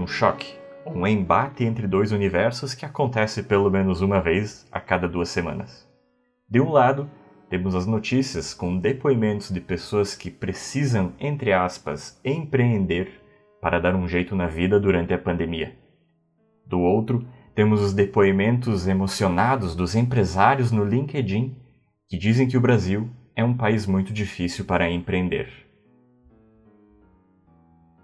um 0.00 0.06
choque, 0.06 0.54
um 0.86 1.06
embate 1.06 1.62
entre 1.62 1.86
dois 1.86 2.10
universos 2.10 2.72
que 2.72 2.86
acontece 2.86 3.42
pelo 3.42 3.70
menos 3.70 4.00
uma 4.00 4.20
vez 4.20 4.66
a 4.72 4.80
cada 4.80 5.06
duas 5.06 5.28
semanas. 5.28 5.86
De 6.48 6.60
um 6.60 6.70
lado, 6.70 7.08
temos 7.50 7.74
as 7.74 7.86
notícias 7.86 8.54
com 8.54 8.78
depoimentos 8.78 9.50
de 9.50 9.60
pessoas 9.60 10.14
que 10.14 10.30
precisam, 10.30 11.12
entre 11.20 11.52
aspas, 11.52 12.18
empreender 12.24 13.20
para 13.60 13.78
dar 13.78 13.94
um 13.94 14.08
jeito 14.08 14.34
na 14.34 14.46
vida 14.46 14.80
durante 14.80 15.12
a 15.12 15.18
pandemia. 15.18 15.76
Do 16.66 16.80
outro, 16.80 17.26
temos 17.54 17.82
os 17.82 17.92
depoimentos 17.92 18.88
emocionados 18.88 19.76
dos 19.76 19.94
empresários 19.94 20.72
no 20.72 20.84
LinkedIn 20.84 21.56
que 22.08 22.16
dizem 22.16 22.48
que 22.48 22.56
o 22.56 22.60
Brasil 22.60 23.10
é 23.36 23.44
um 23.44 23.56
país 23.56 23.86
muito 23.86 24.12
difícil 24.12 24.64
para 24.64 24.90
empreender. 24.90 25.69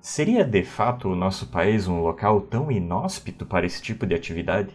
Seria 0.07 0.45
de 0.45 0.63
fato 0.63 1.09
o 1.09 1.17
nosso 1.17 1.49
país 1.49 1.89
um 1.89 2.01
local 2.01 2.41
tão 2.41 2.71
inóspito 2.71 3.45
para 3.45 3.67
esse 3.67 3.83
tipo 3.83 4.07
de 4.07 4.15
atividade? 4.15 4.73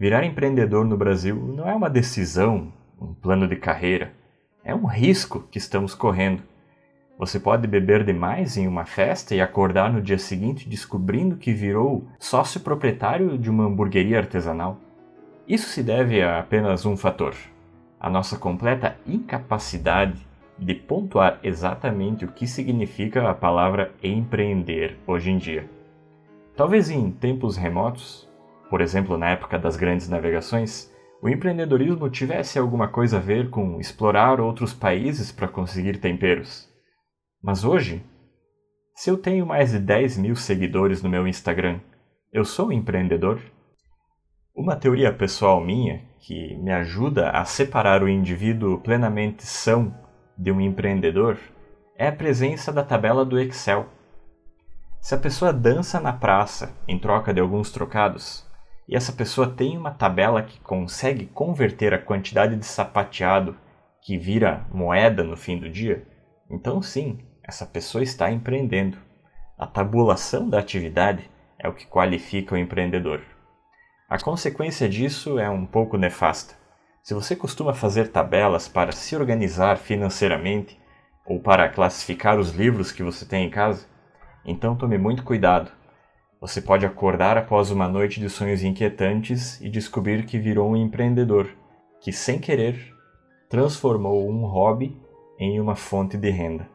Virar 0.00 0.24
empreendedor 0.24 0.82
no 0.86 0.96
Brasil 0.96 1.36
não 1.36 1.68
é 1.68 1.74
uma 1.74 1.90
decisão, 1.90 2.72
um 2.98 3.12
plano 3.12 3.46
de 3.46 3.56
carreira, 3.56 4.14
é 4.64 4.74
um 4.74 4.86
risco 4.86 5.46
que 5.50 5.58
estamos 5.58 5.94
correndo. 5.94 6.42
Você 7.18 7.38
pode 7.38 7.66
beber 7.66 8.02
demais 8.02 8.56
em 8.56 8.66
uma 8.66 8.86
festa 8.86 9.34
e 9.34 9.42
acordar 9.42 9.92
no 9.92 10.00
dia 10.00 10.18
seguinte 10.18 10.66
descobrindo 10.66 11.36
que 11.36 11.52
virou 11.52 12.08
sócio 12.18 12.60
proprietário 12.60 13.36
de 13.36 13.50
uma 13.50 13.66
hamburgueria 13.66 14.16
artesanal. 14.16 14.80
Isso 15.46 15.68
se 15.68 15.82
deve 15.82 16.22
a 16.22 16.38
apenas 16.38 16.86
um 16.86 16.96
fator: 16.96 17.34
a 18.00 18.08
nossa 18.08 18.38
completa 18.38 18.96
incapacidade 19.06 20.26
de 20.58 20.74
pontuar 20.74 21.38
exatamente 21.42 22.24
o 22.24 22.32
que 22.32 22.46
significa 22.46 23.28
a 23.28 23.34
palavra 23.34 23.92
empreender 24.02 24.98
hoje 25.06 25.30
em 25.30 25.38
dia. 25.38 25.68
Talvez 26.56 26.90
em 26.90 27.10
tempos 27.10 27.56
remotos, 27.56 28.28
por 28.70 28.80
exemplo 28.80 29.18
na 29.18 29.30
época 29.30 29.58
das 29.58 29.76
grandes 29.76 30.08
navegações, 30.08 30.90
o 31.22 31.28
empreendedorismo 31.28 32.08
tivesse 32.08 32.58
alguma 32.58 32.88
coisa 32.88 33.18
a 33.18 33.20
ver 33.20 33.50
com 33.50 33.80
explorar 33.80 34.40
outros 34.40 34.72
países 34.72 35.32
para 35.32 35.48
conseguir 35.48 35.98
temperos. 35.98 36.68
Mas 37.42 37.64
hoje, 37.64 38.02
se 38.94 39.10
eu 39.10 39.18
tenho 39.18 39.44
mais 39.44 39.72
de 39.72 39.78
10 39.78 40.18
mil 40.18 40.36
seguidores 40.36 41.02
no 41.02 41.08
meu 41.08 41.26
Instagram, 41.26 41.80
eu 42.32 42.44
sou 42.44 42.68
um 42.68 42.72
empreendedor? 42.72 43.40
Uma 44.54 44.76
teoria 44.76 45.12
pessoal 45.12 45.60
minha 45.60 46.02
que 46.20 46.56
me 46.56 46.72
ajuda 46.72 47.30
a 47.30 47.44
separar 47.44 48.02
o 48.02 48.08
indivíduo 48.08 48.78
plenamente 48.78 49.44
são 49.44 49.94
de 50.36 50.52
um 50.52 50.60
empreendedor 50.60 51.38
é 51.96 52.08
a 52.08 52.12
presença 52.12 52.72
da 52.72 52.82
tabela 52.82 53.24
do 53.24 53.38
Excel. 53.38 53.86
Se 55.00 55.14
a 55.14 55.18
pessoa 55.18 55.52
dança 55.52 56.00
na 56.00 56.12
praça 56.12 56.74
em 56.86 56.98
troca 56.98 57.32
de 57.32 57.40
alguns 57.40 57.70
trocados, 57.70 58.46
e 58.88 58.94
essa 58.94 59.12
pessoa 59.12 59.48
tem 59.48 59.76
uma 59.76 59.90
tabela 59.90 60.42
que 60.42 60.60
consegue 60.60 61.26
converter 61.26 61.92
a 61.94 61.98
quantidade 61.98 62.56
de 62.56 62.66
sapateado 62.66 63.56
que 64.02 64.16
vira 64.16 64.64
moeda 64.70 65.24
no 65.24 65.36
fim 65.36 65.58
do 65.58 65.68
dia, 65.68 66.06
então 66.50 66.80
sim, 66.80 67.18
essa 67.42 67.66
pessoa 67.66 68.02
está 68.02 68.30
empreendendo. 68.30 68.98
A 69.58 69.66
tabulação 69.66 70.48
da 70.48 70.58
atividade 70.58 71.30
é 71.58 71.68
o 71.68 71.72
que 71.72 71.86
qualifica 71.86 72.54
o 72.54 72.58
empreendedor. 72.58 73.22
A 74.08 74.18
consequência 74.18 74.88
disso 74.88 75.38
é 75.38 75.50
um 75.50 75.66
pouco 75.66 75.96
nefasta. 75.96 76.54
Se 77.06 77.14
você 77.14 77.36
costuma 77.36 77.72
fazer 77.72 78.08
tabelas 78.08 78.66
para 78.66 78.90
se 78.90 79.14
organizar 79.14 79.78
financeiramente 79.78 80.76
ou 81.24 81.38
para 81.38 81.68
classificar 81.68 82.36
os 82.36 82.50
livros 82.50 82.90
que 82.90 83.04
você 83.04 83.24
tem 83.24 83.46
em 83.46 83.48
casa, 83.48 83.86
então 84.44 84.74
tome 84.74 84.98
muito 84.98 85.22
cuidado. 85.22 85.70
Você 86.40 86.60
pode 86.60 86.84
acordar 86.84 87.38
após 87.38 87.70
uma 87.70 87.86
noite 87.86 88.18
de 88.18 88.28
sonhos 88.28 88.64
inquietantes 88.64 89.60
e 89.60 89.68
descobrir 89.68 90.26
que 90.26 90.36
virou 90.36 90.68
um 90.68 90.76
empreendedor 90.76 91.48
que, 92.00 92.12
sem 92.12 92.40
querer, 92.40 92.92
transformou 93.48 94.28
um 94.28 94.44
hobby 94.44 95.00
em 95.38 95.60
uma 95.60 95.76
fonte 95.76 96.16
de 96.16 96.30
renda. 96.30 96.68